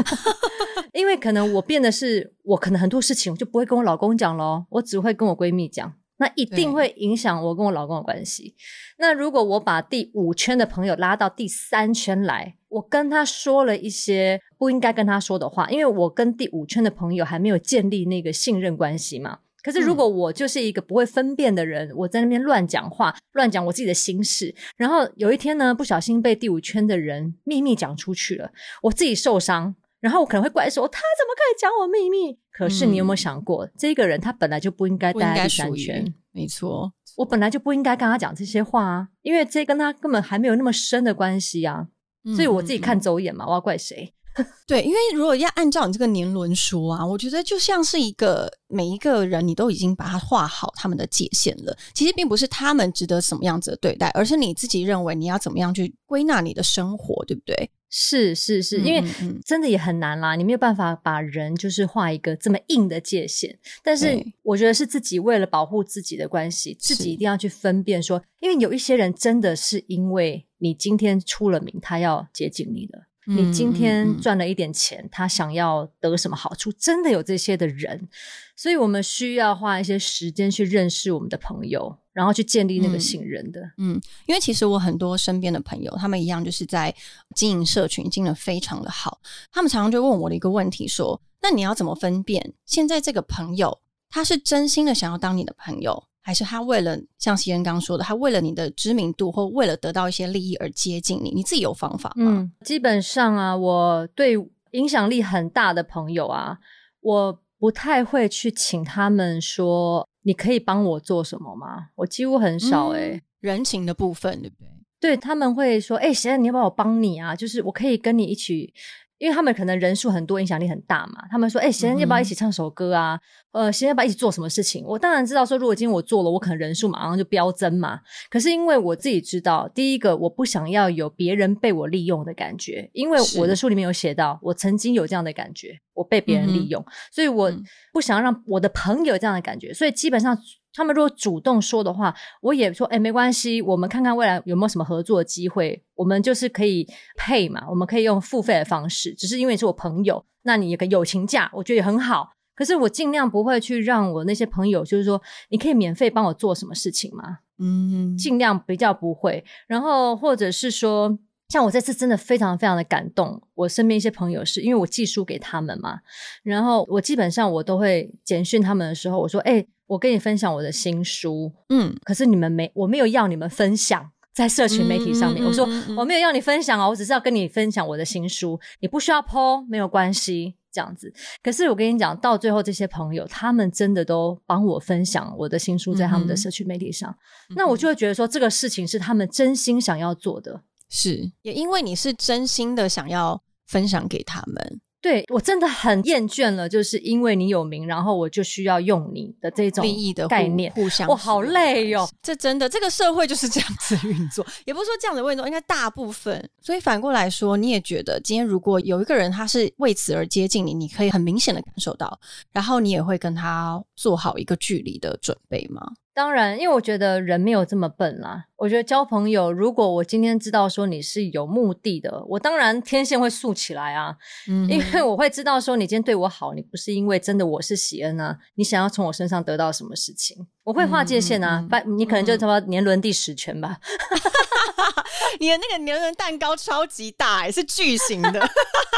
[0.94, 5.94] 因为可能我变的是，我可能很多事情我就不会跟我老公讲咯，我只会跟我闺蜜讲。
[6.22, 8.54] 那一定对会影响我跟我老公的关系。
[8.98, 19.40] 那如果我把第五圈的朋友拉到第三圈来，我跟他说了一些不应该跟他说的话，因为我跟第五圈的朋友还没有建立那个信任关系嘛。
[19.64, 28.52] 可是如果我就是一个不会分辨的人，我在那边乱讲话，乱讲我自己的心事，然后有一天呢，不小心被第五圈的人秘密讲出去了，
[28.84, 29.76] 我自己受伤。
[30.00, 32.38] 然后我可能会怪说他怎么可以讲我秘密？
[32.52, 41.88] 可是你有没有想过，这个人他本来就不应该不应该待在第三圈，，没错，我本来就不应该跟他讲这些话啊，因为这跟他根本还没有那么深的关系啊。
[42.36, 44.14] 所以我自己看走眼嘛，我要怪谁？
[44.68, 51.76] 对，因为如果要按照你这个年轮说啊，我觉得就像是一个每一个人，你都已经把他画好他们的界限了。
[51.94, 57.72] 其实并不是他们值得什么样子的对待，而是你自己认为你要怎么样去归纳你的生活，对不对？
[57.90, 59.04] 是是是，嗯因为
[59.44, 63.58] 真的也很难啦，你没有办法把人就是画一个这么硬的界限。
[63.84, 73.06] 但是我觉得是自己为了保护自己的关系，自己一定要去分辨说，因为有一些人真的是因为你今天出了名，他要接近你的。
[73.26, 76.72] 你今嗯天赚了一点钱，他想要得什么好处？
[76.72, 78.08] 真的有这些的人，
[78.56, 83.62] 所以我们需要花一些时间去认识我们的朋友，然后去建立那个嗯信任的。
[83.78, 86.94] 嗯，因为其实我很多身边的朋友，他们一样就是在
[87.34, 89.20] 经营社群，经营的非常的好。
[89.54, 93.80] 他们常常就问我的一个问题说：“那你要怎么分辨现在这个朋友
[94.10, 101.32] 他是真心的想要当你的朋友，还是他为了像西恩刚刚说的，他为了你的知名度或为了得到一些利益而接近你？
[101.32, 102.32] 你自己有方法吗？
[102.32, 104.36] 嗯，基本上啊，我对
[104.72, 106.58] 影响力很大的朋友啊，
[107.02, 111.90] 我不太会去请他们说你可以帮我做什么吗？
[111.96, 114.68] 我几乎很少诶、嗯人情的部分，对不对？
[115.00, 117.34] 对他们会说：“哎、谁你要不要我帮你啊？
[117.34, 118.74] 就是我可以跟你一起，
[119.20, 121.26] 因为他们可能人数很多，影响力很大嘛。
[121.30, 123.20] 他们说：‘哎、谁要不要一起唱首歌啊？
[123.52, 128.00] 呃，谁要不要一起做什么事情？’我当然知道说，如果今天我做了，我可能人数马上就飙增嘛。
[128.30, 140.38] 可是因为我自己知道，第一个我不想要有别人被我利用的感觉，因为我的书里面有写到，我曾经有这样的感觉，我被别人利用，所以我嗯不想要让我的朋友有这样的感觉，所以基本上。
[140.80, 145.84] 他们如果主动说的话，我也说，哎、没关系，我们看看未来有没有什么合作的机会。
[145.94, 146.88] 我们就是可以
[147.18, 149.14] 配嘛，我们可以用付费的方式。
[149.14, 152.30] 只是因为你是我朋友，那你有个友情价，我觉得也很好。
[152.56, 157.40] 可是我尽量不会去让我那些朋友，就是说，你可以免费帮我做什么事情吗？
[157.58, 159.44] 嗯，尽量比较不会。
[159.68, 166.00] 然后或者是说，像我这次真的非常非常的感动，我身边一些朋友是因为我寄书给他们嘛，
[166.42, 181.12] 然后我基本上我都会简讯他们的时候，我说：“哎、我跟你分享我的新书，嗯，可是你们没，我没有要你们分享。”在社群媒体上面，嗯我说我没有要你分享哦，我只是要跟你分享我的新书，你不需要 po 没有关系，这样子。
[181.44, 187.14] 可是我跟你讲，到最后这些朋友，他们真的都帮我分享我的新书在他们的社群媒体上，
[187.54, 190.62] 那我就会觉得说，这个事情是他们真心想要做的。
[190.88, 206.50] 是也因为你是真心的想要分享给他们，对我真的很厌倦了，就是因为你有名，然后我就需要用你的这种利益的概念，互相我好累哟、这真的，这个社会就是这样子运作，也不是说这样子运作，应该大部分。
[206.62, 212.20] 所以反过来说，你也觉得今天如果有一个人他是为此而接近你，你可以很明显的感受到，
[212.52, 215.82] 然后你也会跟他做好一个距离的准备吗？
[216.20, 218.44] 当然，因为我觉得人没有这么笨啦。
[218.58, 224.18] 我觉得交朋友，如果我今天知道说你是有目的的，我当然天线会竖起来啊，
[224.50, 233.78] 嗯因为我会知道说你今天对我好，你不是因为真的我是喜恩啊，你想要从我身上得到什么事情，我会划界限啊拜、你可能就差不多年轮第十圈吧。
[235.40, 238.46] 你的那个年轮蛋糕超级大、欸，是巨型的。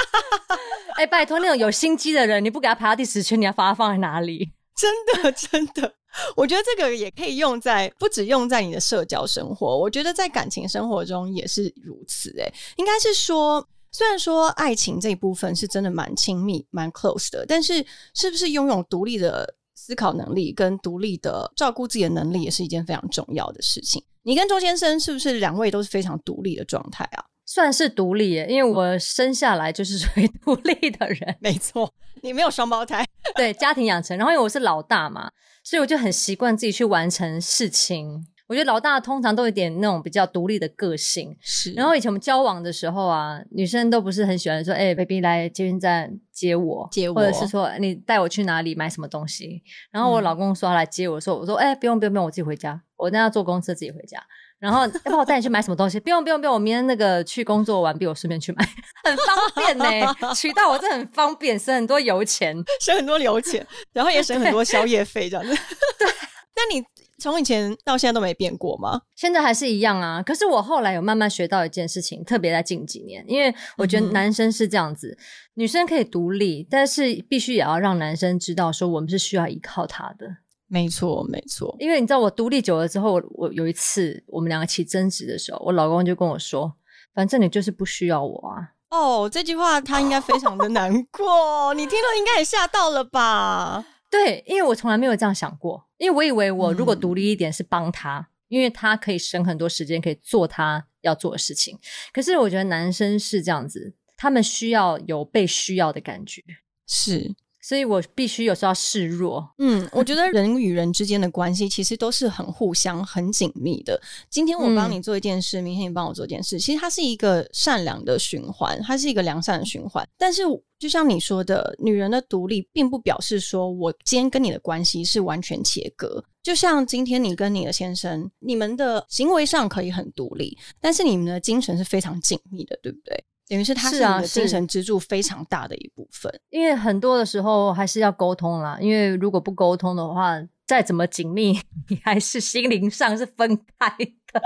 [0.98, 4.54] 哎、拜托那种有心机的人，你不给他排到第十圈，你要把他放在哪里？
[4.76, 4.92] 真
[5.24, 5.94] 的，真的。
[6.36, 12.30] 我觉得这个也可以用在不止用在你的社交生活，我觉得在感情生活中也是如此。
[12.38, 24.04] 诶，应该是说，虽然说爱情这一部分是真的蛮亲密、蛮 close 的，但是是不是拥有独立的思考能力跟独立的照顾自己的能力，也是一件非常重要的事情。
[24.24, 27.26] 你跟周先生是不是两位都是非常独立的状态啊？
[27.44, 31.36] 算是独立，因为我生下来就是属于独立的人。
[31.42, 34.18] 没错，你没有双胞胎，对家庭养成。
[34.18, 35.30] 然后因为我是老大嘛，
[35.64, 38.26] 所以我就很习惯自己去完成事情。
[38.48, 41.38] 我觉得老大通常都有点那种比较独立的个性。
[41.40, 41.72] 是。
[41.72, 54.22] 然后以前我们交往的时候啊，女生都不是很喜欢说：“哎，baby 来捷运站接我，接我，或者是说你带我去哪里买什么东西。”然后我老公说他来接我，说：“我说哎，不用不用不用，我自己回家，我那要坐公车自己回家。”
[54.62, 56.00] 然后要不我带你去买什么东西？
[56.00, 58.64] 不用不用不用，我明天那个去工作完毕，我顺便去买，
[59.04, 60.34] 很方便呢。
[60.36, 65.50] 渠道我这很方便，省很多油钱，省很多油钱，然后也省很多 宵夜费，这样子。
[65.98, 66.08] 对，
[66.56, 66.84] 那你
[67.18, 69.02] 从以前到现在都没变过吗？
[69.16, 70.22] 现在还是一样啊。
[70.22, 75.18] 可是我后来有慢慢学到一件事情，特别在近几年，因为我觉得男生是这样子，
[75.56, 80.28] 女生可以独立，但是必须也要让男生知道说我们是需要依靠他的。
[80.72, 81.76] 没错，没错。
[81.80, 86.74] 因为你知道，我独立久了之后，我有一次我们两个起争执的时候，我老公就跟我说
[87.14, 93.86] ：“反正你就是不需要我啊。”哦，这句话他应该非常的难过，你听了应该也吓到了吧？
[94.10, 101.78] 对，因为我从来没有这样想过，因为我以为我如果独立一点是帮他，因为他可以省很多时间，可以做他要做的事情。
[102.14, 106.42] 可是我觉得男生是这样子，他们需要有被需要的感觉，
[106.88, 107.36] 是。
[107.62, 109.48] 所以我必须有时候要示弱。
[109.60, 114.02] 嗯，我觉得 人与人之间的关系其实都是很互相、很紧密的。
[114.30, 120.08] 今天我帮你做一件事，明天你帮我做一件事，其实它是一个善良的循环，它是一个良善的循环。
[120.18, 120.42] 但是，
[120.80, 126.24] 就像你说的，女人的独立并不表示说我今天跟你的关系是完全切割。
[126.42, 133.24] 就像今天你跟你的先生，你们的行为上可以很独立，但是你们的精神是非常紧密的，对不对？
[133.52, 138.78] 等于是他是你的精神支柱非常大的一部分，因为很多的时候还是要沟通啦。
[138.80, 141.60] 因为如果不沟通的话，再怎么紧密，
[141.90, 144.42] 你还是心灵上是分开的。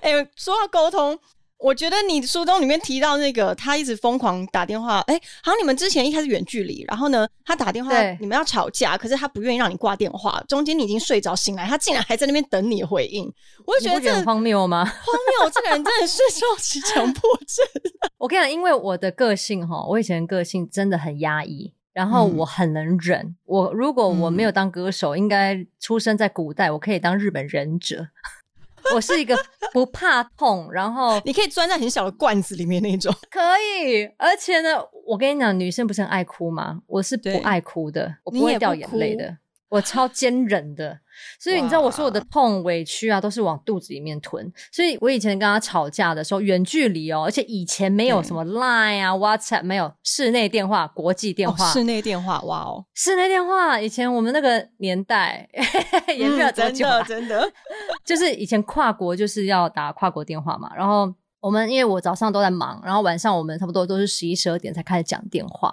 [0.00, 1.18] 哎，说到沟通。
[1.58, 7.90] 我觉得你书中里面提到那个，他一直疯狂打电话，哎，好像你们之前一开始远距离，然后呢，他打电话，
[8.20, 13.24] 你们要吵架，可是他不愿意让你挂电话，中间你已经睡着醒来，他竟然还在那边等你回应，
[13.64, 14.84] 我就觉得荒谬吗？
[14.84, 17.66] 荒谬，这个人真的是受起 强迫症。
[18.18, 23.34] 我跟你讲，因为我的个性哈，我以前个性真的很压抑，然后我很能忍。
[23.44, 28.08] 我如果我没有当歌手，应该出生在古代，我可以当日本忍者。
[28.94, 29.36] 我是一个
[29.72, 34.04] 不怕痛，然后你可以钻在很小的罐子里面那种，可以。
[34.16, 36.80] 而且呢，我跟你讲，女生不是很爱哭吗？
[36.86, 39.36] 我是不爱哭的，我不会掉眼泪的，
[39.68, 41.00] 我超坚忍的。
[41.40, 44.52] 所以你知道，我说我的痛委屈啊，都是往肚子里面吞。
[44.72, 51.70] 所以我以前跟他吵架的时候，远距离哦，而且以前没有什么 Line 啊、WhatsApp，没有室内电话、国际电话。
[51.72, 52.84] 室内电话，哇哦！
[52.94, 55.48] 室内电话，以前我们那个年代
[56.16, 57.50] 也没有多久啊，真的，
[58.04, 60.70] 就是以前跨国就是要打跨国电话嘛。
[60.76, 65.72] 然后我们因为我早上都在忙，然后晚上我们差不多都是十一十二点才开始讲电话。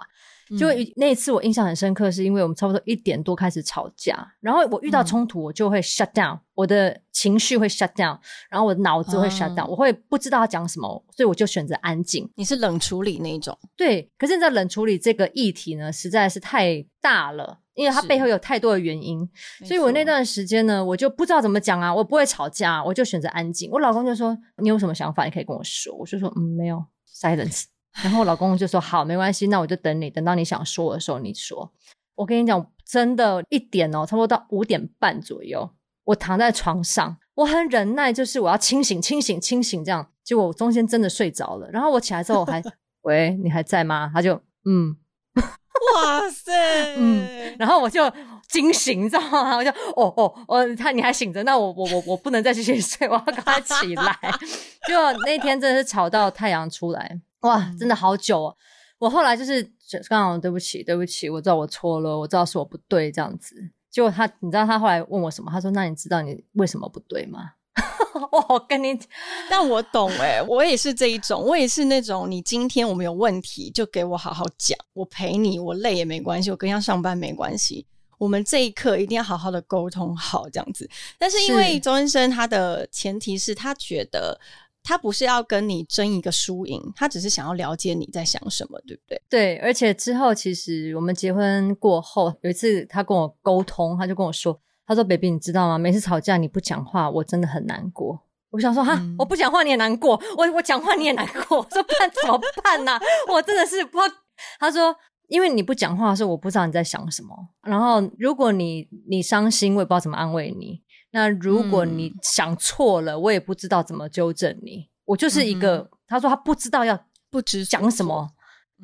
[0.58, 8.18] 就那一次我印象很深刻，是因为我们差不多一点多开始吵架，然后我遇到冲突，我就会 shut down，我的情绪会 shut down，
[8.50, 12.30] 然后我的脑子会 shut down，我会不知道他讲什么，所以我就选择安静。
[12.36, 13.58] 你是冷处理那一种？
[13.76, 19.28] 对，可是你在冷处理这个议题呢，实在是太大了，因为它背后有太多的原因，
[19.64, 23.70] 所以我那段时间呢，我就不知道怎么讲啊，我不会吵架，我就选择安静。
[23.70, 27.64] 我老公就说：“你有什么想法，你可以跟我说。”我就说：“嗯，没有，silence。”
[28.02, 31.72] 然后我老公就说：“好，没关系，那我就等你，等到你想说的时候你说。”
[32.16, 35.68] 我跟你讲，真的，一点哦，差不多到五点半左右，
[36.04, 40.06] 我躺在床上，我很忍耐，就是我要清醒、清醒、清醒这样。
[40.22, 42.62] 结果我中间真的睡着了，然后我起来之后，我还
[43.02, 44.10] 喂，你还在吗？
[44.14, 44.96] 他就嗯，
[45.34, 46.52] 哇塞，
[46.96, 48.08] 嗯，然后我就
[48.48, 49.56] 惊醒，你知道吗？
[49.58, 54.16] 我就哦哦哦，他你还醒着，那我我我我不能再继续睡，我要赶快起来。
[54.86, 57.20] 就那天真的是吵到太阳出来。
[57.44, 58.56] 哇，真的好久哦！
[58.98, 59.62] 我后来就是
[60.08, 63.54] 刚好对不起，对不起，我知道我错了，我知道是我不对这样子。
[63.90, 65.50] 结果他，你知道他后来问我什么？
[65.52, 67.50] 他说：“那你知道你为什么不对吗？”
[68.48, 68.98] 我跟你，
[69.50, 80.88] 但我懂哎，我也是这一种，我也是那种，你今天我们有问题就给我好好讲，我陪你，我累也没关系，我跟要上班没关系，我们这一刻一定要好好的沟通好这样子。
[81.18, 84.40] 但是因为周先生他的前提是他觉得。
[84.84, 89.22] 他不是要跟你争一个输赢，他只是想要了解你在想什么，对不对？
[89.28, 95.78] 对，而且之后其实我们结婚过后，有一次他跟我沟通，他就跟我说：“他说：“baby，你知道吗？
[95.78, 98.20] 每次吵架你不讲话，我真的很难过。”
[98.52, 103.00] 我想说哈，我不讲话你也难过，我我讲话你也难过，说办怎么办呢？
[103.28, 104.14] 我真的是不知道。
[104.60, 104.94] 他说，
[105.26, 107.34] 因为你不讲话的时候，我不知道你在想什么。
[107.62, 110.83] 然后如果你你伤心，我也不知道怎么安慰你。
[111.14, 114.90] 那如果你想错了，我也不知道怎么纠正你。
[115.06, 118.28] 我就是一个，他说他不知道要不知讲什么，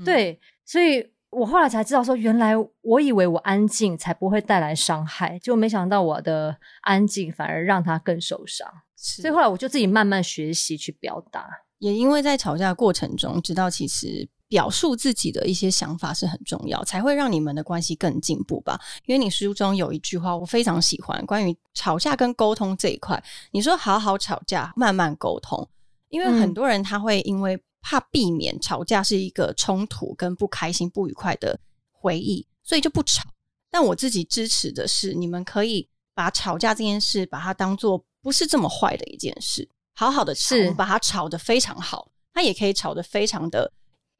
[0.03, 1.12] 对，所以。
[1.31, 8.69] 我后来才知道，说原来我以为我安静才不会带来伤害，就没想到我的安静反而让他更受伤。
[8.97, 18.78] 所以后来我就自己慢慢学习去表达，也因为在吵架过程中知道，其实表述自己的一些想法是很重要，才会让你们的关系更进步吧。
[19.06, 25.66] 因为你书中有一句话我非常喜欢，关于吵架跟沟通这一块，你说好好吵架，慢慢沟通，
[26.10, 27.58] 因为很多人他会因为。
[27.82, 31.58] 怕避免吵架是一个冲突跟不开心、不愉快的
[31.90, 33.24] 回忆，所以就不吵。
[33.70, 42.06] 但我自己支持的是，你们可以把吵架这件事，把它当做不是这么坏的一件事，好好的吵，把它吵得非常好。
[42.34, 43.72] 它也可以吵得非常的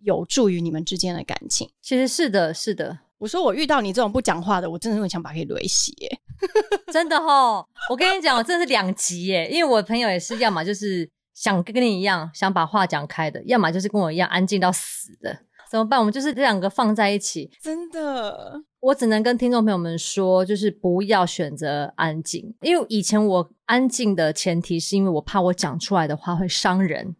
[0.03, 1.69] 有助于你们之间的感情。
[1.81, 2.99] 其实是的，是的。
[3.19, 6.21] 我说我遇到你这种不讲话的，我真的很想把你雷死耶！
[6.93, 11.11] 真的哈，我跟你讲，我真的是两极耶，因为我朋友也是，要么就是。
[11.33, 15.35] 想跟你一样，想把话讲开的，要么就是跟我一样安静到死的，
[15.71, 15.99] 怎么办？
[15.99, 27.17] 我们就是这两个放在一起，真的，我只能跟听众朋友们说，就是不要选择安静，因为以前我安静的前提是因为我怕我讲出来的话会伤人，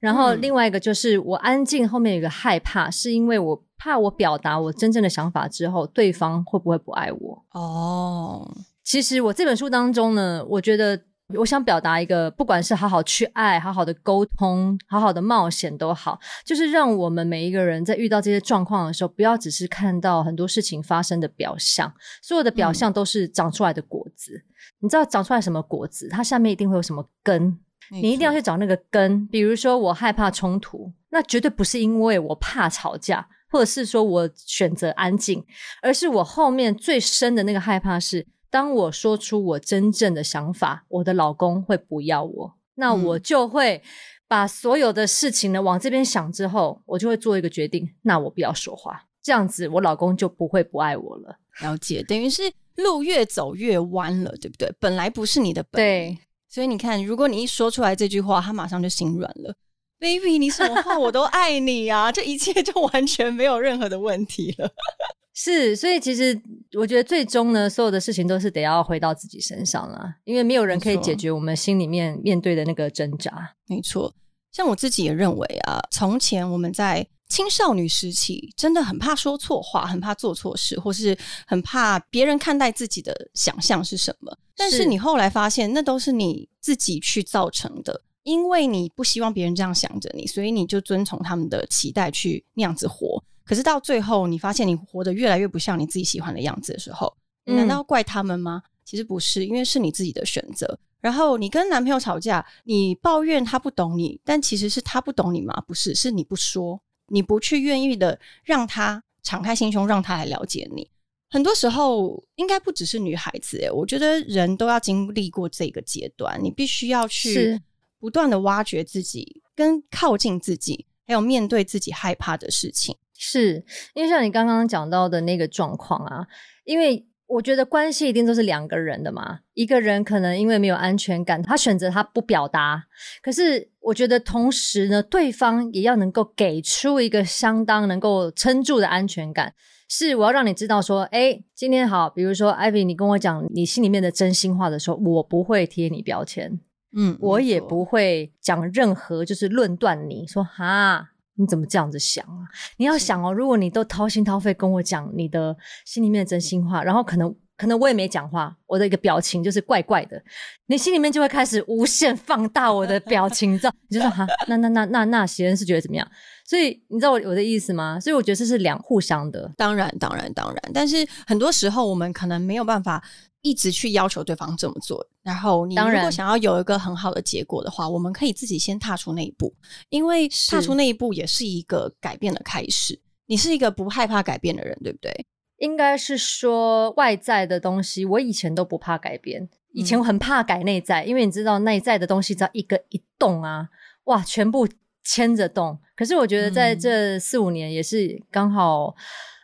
[0.00, 7.44] 然后另外一个就是我安静后面有一个害怕，是因为我怕我表达我真正的想法之后，对方会不会不爱我？
[7.52, 11.00] 哦，其实我这本书当中呢，我觉得。
[11.34, 24.40] 我想表达一个，不管是好好去爱、好好的沟通、好好的冒险都好，就是让我们每一个人在遇到这些状况的时候，不要只是看到很多事情发生的表象，所有的表象都是长出来的果子。
[24.78, 27.58] 你知道长出来什么果子，它下面一定会有什么根，
[27.90, 29.26] 你一定要去找那个根。
[29.28, 35.44] 比如说，我害怕冲突，那绝对不是因为我怕吵架，或者是说我选择安静，
[35.82, 38.26] 而是我后面最深的那个害怕是。
[38.48, 43.82] 当我说出我真正的想法，我的老公会不要我，那我就会
[44.28, 51.36] 把所有的事情呢往这边想，之后我就会做一个决定，那我不要说话，这样子我老公就不会不爱我了。
[51.60, 54.72] 了解，等于是路越走越弯了，对不对？
[54.78, 56.16] 本来不是你的本，对，
[56.48, 59.54] 所以你看，如果你一说出来这句话，他马上就心软了。
[59.98, 64.70] Baby，你什么话我都爱你啊，这一切就完全没有任何的问题了。
[65.32, 66.38] 是，所以其实
[66.78, 73.54] 我觉得最终呢，所有的事情都是得要回到自己身上了，因为没有人可以解决我们心里面面对的那个挣扎。
[73.66, 74.14] 没错，
[74.52, 84.38] 像我自己也认为啊，从前我们在青少女时期真的很怕说错话，很怕做错事，或是很怕别人看待自己的想象是什么。
[84.56, 93.22] 但是你后来发现，那都是你自己去造成的，因为你不希望别人这样想着你，所以你就遵从他们的期待去那样子活。
[93.44, 97.14] 可是到最后，你发现你活得越来越不像你自己喜欢的样子的时候，
[97.44, 98.62] 难道怪他们吗？
[98.84, 100.78] 其实不是，因为是你自己的选择。
[101.00, 105.62] 然后你跟男朋友吵架，你抱怨他不懂你，但其实是他不懂你吗？
[105.68, 110.90] 不是，是你不说，你不去愿意的让他敞开心胸，让他来了解你。
[111.28, 117.60] 很多时候，应该不只是女孩子，诶，我觉得人都要经历过这个阶段，你必须要去
[117.98, 122.96] 不断的挖掘自己，跟靠近自己，还有面对自己害怕的事情。
[123.18, 126.26] 是因为像你刚刚讲到的那个状况啊，
[126.64, 129.40] 因为我觉得关系一定都是两个人的嘛。
[129.54, 132.84] 一个人可能因为没有安全感，他选择他不表达。
[133.20, 139.54] 可是我觉得同时呢，对方也要能够给出一个相当能够撑住的安全感。
[139.88, 146.58] 是我要让你知道说，哎，今天好，比如说艾比，你跟我讲你心里面的真心话的时候，我不会贴你标签，
[146.96, 151.10] 嗯，我也不会讲任何就是论断你说哈。
[151.38, 152.48] 你怎么这样子想啊？
[152.78, 160.22] 你要想哦，如果你都掏心掏肺跟我讲你的心里面的真心话，然后可能可能我也没讲话，我的一个表情就是怪怪的，
[160.66, 163.72] 你心里面就会开始无限放大我的表情，你知道？
[163.88, 166.06] 你就说哈，那那那那那别人是觉得怎么样？
[166.44, 167.98] 所以你知道我我的意思吗？
[168.00, 169.50] 所以我觉得这是两互相的。
[169.56, 173.02] 当然，当然，当然，但是很多时候我们可能没有办法。
[173.42, 179.54] 一直去要求对方这么做，然后你如果想要有一个很好的结果的话，我们可以自己先踏出那一步，
[179.88, 183.00] 因为踏出那一步也是一个改变的开始。
[183.26, 185.26] 你是一个不害怕改变的人，对不对？
[185.58, 193.68] 应该是说外在的东西，我以前都不怕改变，以前我很怕改内在，因为你知道内在的东西只要一个一动啊，
[194.04, 194.68] 哇，全部
[195.02, 195.78] 牵着动。
[195.96, 198.94] 可是我觉得在这四五年也是刚好。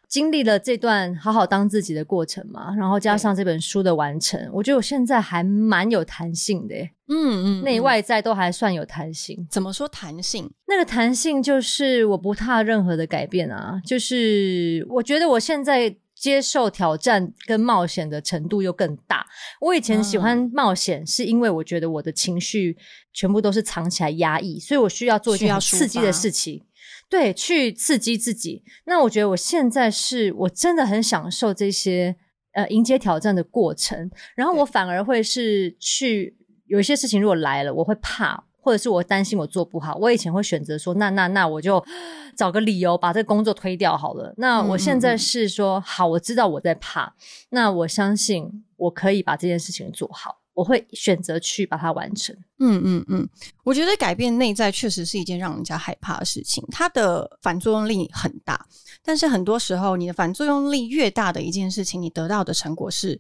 [0.09, 6.75] 经历了这段好好当自己的过程嘛，然后加上这本书的完成，我觉得我现在还蛮有弹性的，
[7.13, 9.47] 嗯嗯，内外在都还算有弹性。
[9.51, 10.51] 怎么说弹性？
[10.67, 15.97] 那个弹性就是我不怕任何的改变啊，就是我觉得我现在。
[16.15, 19.27] 接受挑战跟冒险的程度又更大。
[19.61, 22.77] 我以前喜欢冒险，是因为我觉得我的情绪
[23.13, 26.63] 全部都是藏起来压抑，所以我需要做一些刺激的事情，
[27.11, 28.63] 对，去刺激自己。
[28.85, 32.15] 那我觉得我现在是我真的很享受这些
[32.53, 36.37] 呃迎接挑战的过程，然后我反而会是去
[36.73, 38.43] 有一些事情如果来了，我会怕。
[38.65, 41.85] 或者是我担心我做不好，我以前会选择说，那那那我就
[42.37, 44.33] 找个理由把这个工作推掉好了。
[44.37, 47.13] 那我现在是说，好，我知道我在怕，
[47.51, 52.33] 那我相信我可以把这件事情做好，我会选择去把它完成。
[52.61, 53.29] 嗯嗯嗯，
[53.65, 58.65] 我觉得改变内在确实是一件让人家害怕的事情，它的反作用力很大。
[59.03, 63.19] 但是很多时候，你的反作用力越大的一件事情，你得到的成果是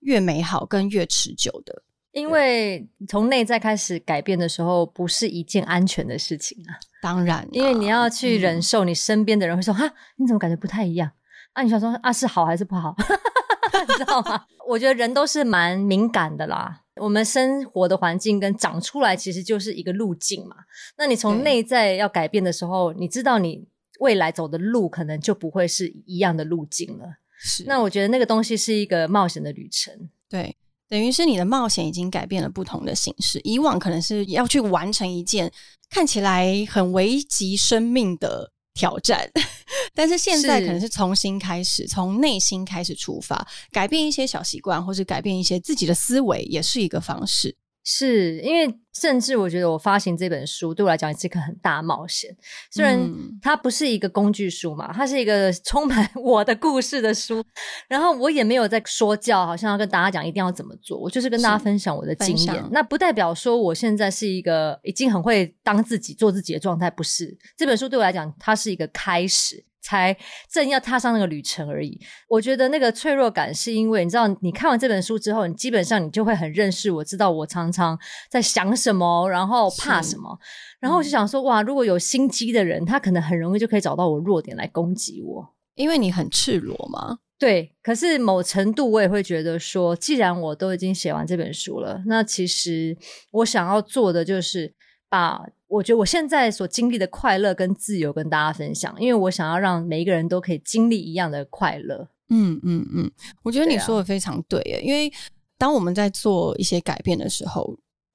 [0.00, 1.82] 越美好跟越持久的。
[2.12, 6.78] 因为从内在开始改变的时候，不是一件安全的事情啊。
[7.02, 11.10] 当然，因为你要去忍受你身边的人会说：“哈，你怎么感觉不太一样？”
[11.54, 12.94] 啊，你想说啊，是好还是不好？
[13.88, 14.46] 你知道吗？
[14.68, 16.82] 我觉得人都是蛮敏感的啦。
[16.96, 20.56] 我们生活的环境跟长出来其实就是一个路径嘛。
[20.98, 23.66] 那你从内在要改变的时候，你知道你
[24.00, 27.16] 未来走的路可能就不会是一样的路径了。
[27.38, 27.64] 是。
[27.66, 30.10] 那我觉得那个东西是一个冒险的旅程。
[30.28, 30.54] 对。
[30.92, 35.50] 等于是你的冒险已经改变了不同的形式，以往可能是要去完成一件
[35.88, 39.26] 看起来很危及生命的挑战，
[39.96, 47.56] 但是现在可能是重新开始，从内心开始出发，改变一些小习惯，或是改变一些自己的思维，也是一个方式。
[47.84, 52.34] 是因为，甚至我觉得我发行这本书对我来讲也是一个很大冒险。
[52.70, 52.98] 虽然
[53.40, 57.42] 它不是一个工具书嘛，它是一个充满 我的故事的书。
[57.88, 60.96] 然后我也没有在说教，好像要跟大家讲一定要怎么做。
[60.96, 62.64] 我就是跟大家分享我的经验。
[62.70, 67.36] 那不代表说我现在是一个已经很会当自己、做自己的状态，不是。
[67.56, 69.64] 这本书对我来讲，它是一个开始。
[69.82, 70.16] 才
[70.48, 72.00] 正要踏上那个旅程而已。
[72.28, 77.98] 我觉得那个脆弱感是因为你知道，你看完这本书之后，你基本上你就会很认识我，知道我常常
[78.30, 80.38] 在想什么，然后怕什么。
[80.80, 87.18] 然后我就想说，哇，如果有心机的人，他可能很容易就可以找到我弱点来攻击我，因为你很赤裸嘛。
[87.38, 92.96] 对，可是某程度我也会觉得说，既然我都已经写完这本书了，那其实
[93.32, 94.72] 我想要做的就是
[95.08, 95.42] 把。
[95.72, 102.06] 我觉得我现在所经历的快乐跟自由跟大家分享，因为我想要让每一个人都可以经历一样的快乐。
[102.28, 103.10] 嗯嗯嗯，
[103.42, 105.10] 我觉得你说的非常对，因为
[105.56, 107.74] 当我们在做一些改变的时候，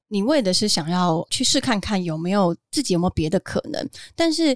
[0.10, 4.56] 你为的是想要去试看看有没有自己有没有别的可能，但是。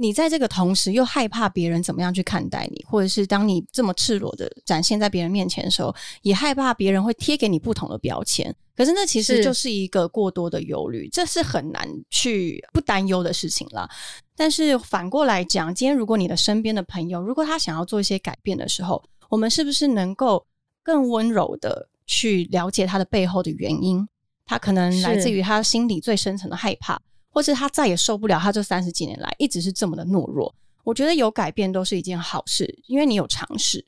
[0.00, 5.92] 你在这个同时又害怕别人怎么样去看待你，或者是当你这么赤裸的展现在别人面前的时候，
[6.22, 8.54] 也害怕别人会贴给你不同的标签。
[8.76, 13.90] 可是那其实就是一个过多的忧虑，这是很难去不担忧的事情啦。
[14.36, 20.46] 但是反过来讲，今天如果你的身边的朋友，如果他想要做一些改变的时候，我们是不是能够
[20.84, 24.08] 更温柔的去了解他的背后的原因？
[24.46, 27.02] 他可能来自于他心里最深层的害怕。
[27.38, 30.52] 或是他再也受不了，他这三十几年来一直是这么的懦弱。
[30.82, 33.84] 我觉得有改变都是一件好事，因为你有尝试。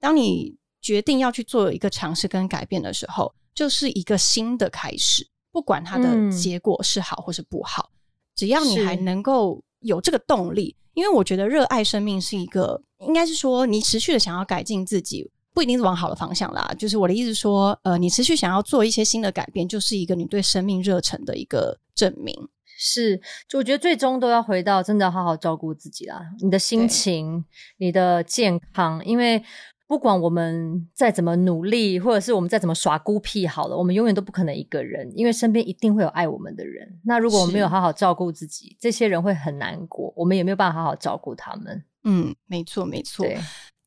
[0.00, 5.28] 当你决定要去做一个尝试跟改变的时候，就是一个新的开始。
[5.52, 7.90] 不管它的结果是好或是不好，
[8.34, 16.74] 只要你还能够有这个动力，因为我觉得热爱生命是一个，应该是说你持续的想要改进自己，不一定是往好的方向啦。
[16.78, 22.34] 就是我的意思说，呃，你持续想要做一些新的改变，就是一个你对生命热忱的一个证明。
[22.76, 27.44] 是，就我觉得最终都要回到真的好好照顾自己啦，你的心情、
[27.78, 29.42] 你的健康，因为
[29.86, 37.00] 不管我们再怎么努力，或者是我们再怎么耍孤僻，好了，我们永远都不可能一个人，因为身边一定会有爱我们的人。
[37.04, 41.84] 那如果我们没有好好照顾自己，这些人会很难过，我们也没有办法好好照顾他们。
[42.02, 43.26] 嗯，没错，没错。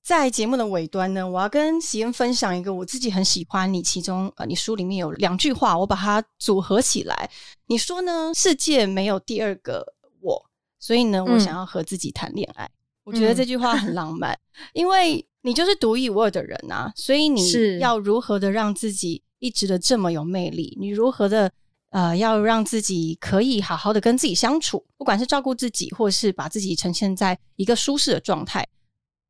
[0.08, 7.30] 在节目的尾端呢，我要跟喜恩分享一个我自己很喜欢你其中呃，你书里面有两句话，我把它组合起来。
[7.66, 8.32] 你说呢？
[8.34, 9.86] 世界没有第二个
[10.22, 10.46] 我，
[10.80, 12.70] 所以呢，我想要和自己谈恋爱。
[13.04, 14.40] 我觉得这句话很浪漫，
[14.72, 20.78] 因为你就是独一无二的人啊，所以你要如何的让自己一直的这么有魅力？
[20.80, 21.52] 你如何的
[21.90, 28.66] 呃，要让自己可以好好的跟自己相处，不管是照顾自己，或是把自己呈现在一个舒适的状态。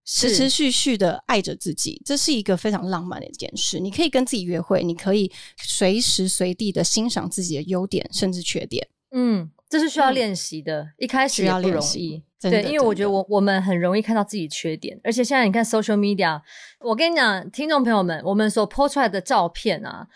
[0.09, 3.77] 持持续续的爱着自己，这是一个非常浪漫的一件事。
[3.77, 8.87] 你可以跟自己约会，你可以随时随地的欣赏自己的优点甚至缺点。
[9.11, 12.23] 嗯，这是需要练习的，一开始也不容易。
[12.39, 16.39] 对，因为我觉得我我们很容易看到自己缺点，而且现在你看 social media，
[16.79, 20.07] 我跟你讲，听众朋友们，我们所 po 出来的照片啊，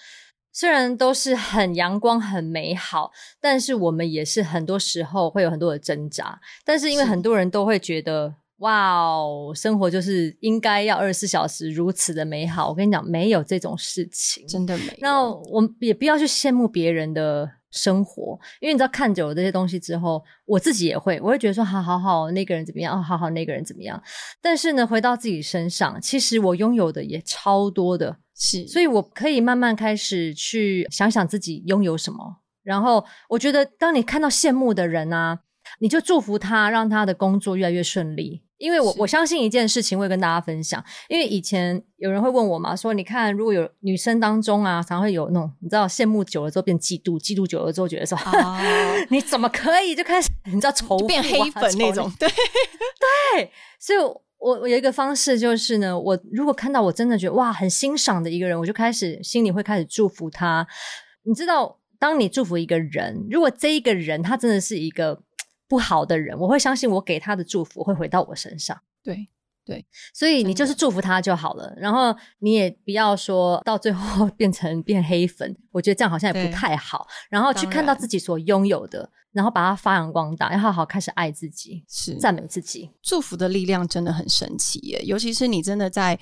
[0.54, 3.12] 虽然都是很阳光、很美好，
[3.42, 6.40] 但是我们也是很多时候会有很多的挣扎。
[6.64, 12.70] 但是因为很多人都会觉得，哇哦，生活就是应该要二十四小时如此的美好。
[12.70, 14.98] 我跟你讲，没有这种事情，真的没。
[15.00, 17.52] 那我们也不要去羡慕别人的。
[17.74, 23.00] 生活，因为你知道看久了这些东西之后，我自己也会，我会觉得说，好好好，那个人怎么样？
[23.00, 24.04] 哦，好好，那个人怎么样？
[24.42, 32.42] 但是呢，回到自己身上，其实我拥有的也超多的，是，所以我可以慢慢开始去想想自己拥有什么。
[32.62, 35.40] 然后，我觉得当你看到羡慕的人啊，
[35.80, 38.42] 你就祝福他，让他的工作越来越顺利。
[38.62, 40.84] 因为我我相信一件事情，会跟大家分享。
[41.10, 48.16] 因为以前有人会问我嘛，说你看，如果有女生当中啊，常会有那种你知道羡慕久了之后变嫉妒，嫉妒久了之后觉得说，
[49.10, 52.12] 你怎么可以就开始你知道仇变黑粉那种？
[52.20, 52.30] 对
[53.34, 60.68] 对，所以我我有一个方式就是呢，我如果看到我真的觉得哇很欣赏的一个人，我就开始心里会开始祝福他。
[61.24, 65.24] 你知道，当你祝福一个人，如果这一个人他真的是一个。
[65.72, 68.78] 不好的人，我会相信我给他的祝福会回到我身上。
[69.02, 69.26] 对
[69.64, 71.74] 对，所以你就是祝福他就好了。
[71.78, 77.08] 然后你也不要说到最后 变成变黑粉，我觉得这样好像也不太好。
[77.30, 82.92] 然后去看到自己所拥有的，然后把它发扬光大，要好好开始爱自己，是赞美自己。
[83.02, 85.02] 祝福的力量真的很神奇耶！
[85.06, 86.20] 尤其是你真的在。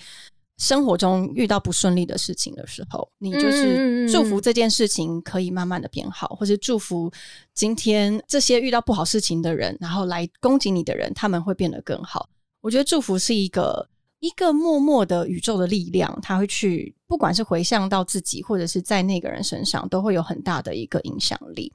[0.60, 7.12] 生活中遇到不顺利的事情的时候，你就是祝福这件事情可以慢慢的变好，或是祝福
[7.56, 12.30] 今天这些遇到不好事情的人，然后来攻击你的人，他们会变得更好。
[12.62, 13.88] 我觉得祝福是一个
[14.20, 21.72] 一个默默的宇宙的力量，它会去不管是回向到自己，或者是在那个人身上，都会有很大的一个影响力。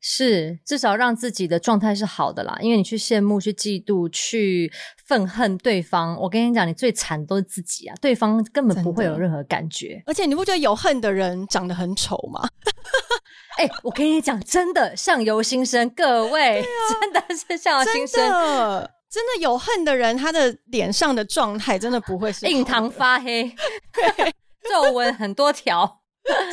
[0.00, 2.56] 是，至少让自己的状态是好的啦。
[2.60, 4.70] 因为你去羡慕、去嫉妒、去
[5.04, 7.94] 愤恨对方，我跟你讲，你最惨都是自己啊！
[8.00, 10.00] 对方根本不会有任何感觉。
[10.06, 12.48] 而且你不觉得有恨的人长得很丑吗？
[13.58, 16.62] 哎，我跟你讲，真的相由心生，各位
[17.00, 18.20] 真的是相由心生。
[19.10, 23.50] 真的有恨的人，他的脸上的状态真的不会是印堂发黑，
[24.68, 26.00] 皱纹很多条，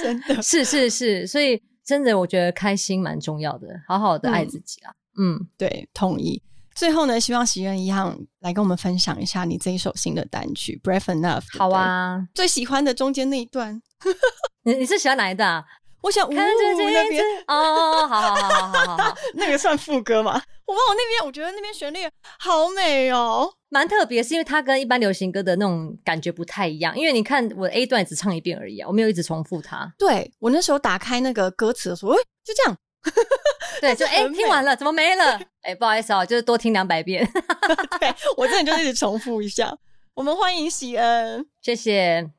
[0.01, 1.61] 真的是是是，所以。
[1.85, 4.93] 真的，我觉得开心蛮重要的，好好的爱自己啊。
[5.17, 6.41] 嗯，对，同意。
[6.73, 11.41] 最后呢，希望喜人一样来跟我们分享一下你这一首新的单曲《Brave Enough》。
[11.59, 13.81] 好啊，最喜欢的中间那一段。
[14.65, 15.65] 你你是喜欢哪一段啊？
[16.01, 16.43] 我想看着
[16.77, 20.41] 那边哦，好好好好好好， 那个算副歌吗？
[20.65, 21.99] 我我那边我觉得那边旋律
[22.39, 26.97] 好美哦，蛮特别，是因为它跟一般流行歌的那种感觉不太一样。
[26.97, 29.93] 因为你看我 A 段只唱一遍而已啊，我没有一直重复它。
[29.97, 32.77] 对我那时候打开那个歌词的时候，哎，就这样，
[33.81, 35.39] 对，就哎听完了，怎么没了？
[35.63, 37.29] 哎，不好意思啊，就是多听两百遍。
[37.99, 39.77] 对我真的就一直重复一下。
[40.13, 42.29] 我们欢迎喜恩，谢谢。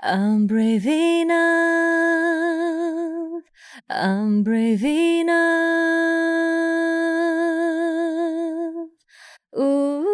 [0.00, 1.42] I'm brave enough.
[3.90, 5.28] I'm brave enough.
[9.58, 10.04] Ooh,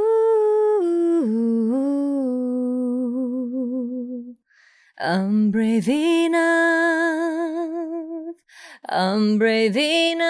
[4.99, 6.35] I'm brave enough.
[8.89, 10.25] I'm brave enough.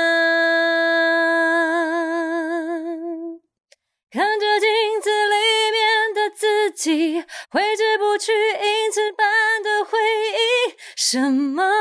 [6.75, 10.75] 己，挥之不去，影子般的回忆。
[10.97, 11.73] 什么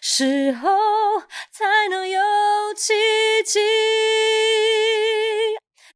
[0.00, 1.20] 时候
[1.52, 2.20] 才能有
[2.74, 2.94] 奇
[3.44, 3.60] 迹？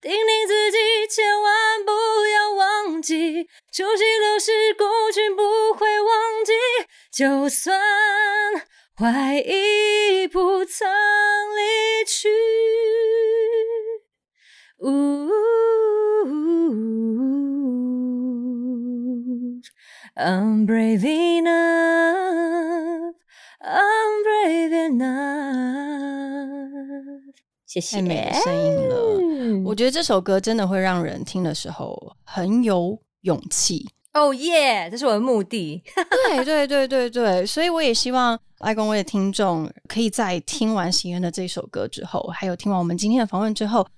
[0.01, 0.79] 叮咛自己
[1.09, 1.93] 千万不
[2.27, 6.53] 要忘记，旧溪流逝，过去不会忘记。
[7.13, 7.81] 就算
[8.99, 10.91] 怀疑不曾
[11.57, 12.29] 离去。
[20.15, 21.47] I'm brave enough,
[23.61, 25.09] I'm brave enough。
[27.67, 29.63] 谢谢，太美的声音了。
[29.65, 33.89] 我觉得这首歌真的会让人听的时候很有勇气。
[34.13, 35.83] 哦耶，这是我的目的。
[36.29, 43.89] 对对对对对，所以我也希望爱公威的听众可以在听完喜恩的这首歌之后，还有听完我们今天的访问之后，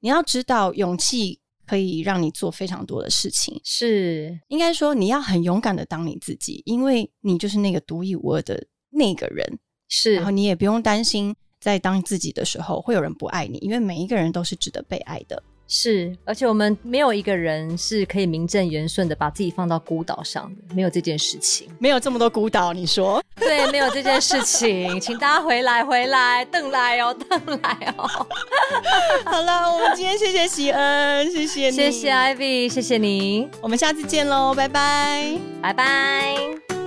[0.00, 1.40] 你要知道勇气。
[1.72, 9.58] 可以让你做非常多的事情，是应该说你要很勇敢的当你自己，因为你就是那个独一无二的那个人，
[9.88, 10.16] 是。
[10.16, 15.42] 然后你也不用担心在当自己的时候会有人不爱你，因为每一个人都是值得被爱的。
[15.68, 23.22] 是，而且我们没有一个人是可以名正言顺的把自己放到孤岛上的，没有这件事情，没有这么多孤岛，你说？
[23.36, 28.06] 对，没有这件事情，请大家回来，回来，邓来哦，邓来哦。
[29.24, 36.81] 好了，我们今天谢谢喜恩，谢谢你，谢谢 Ivy，谢谢你，我们下次见喽，拜拜，拜拜。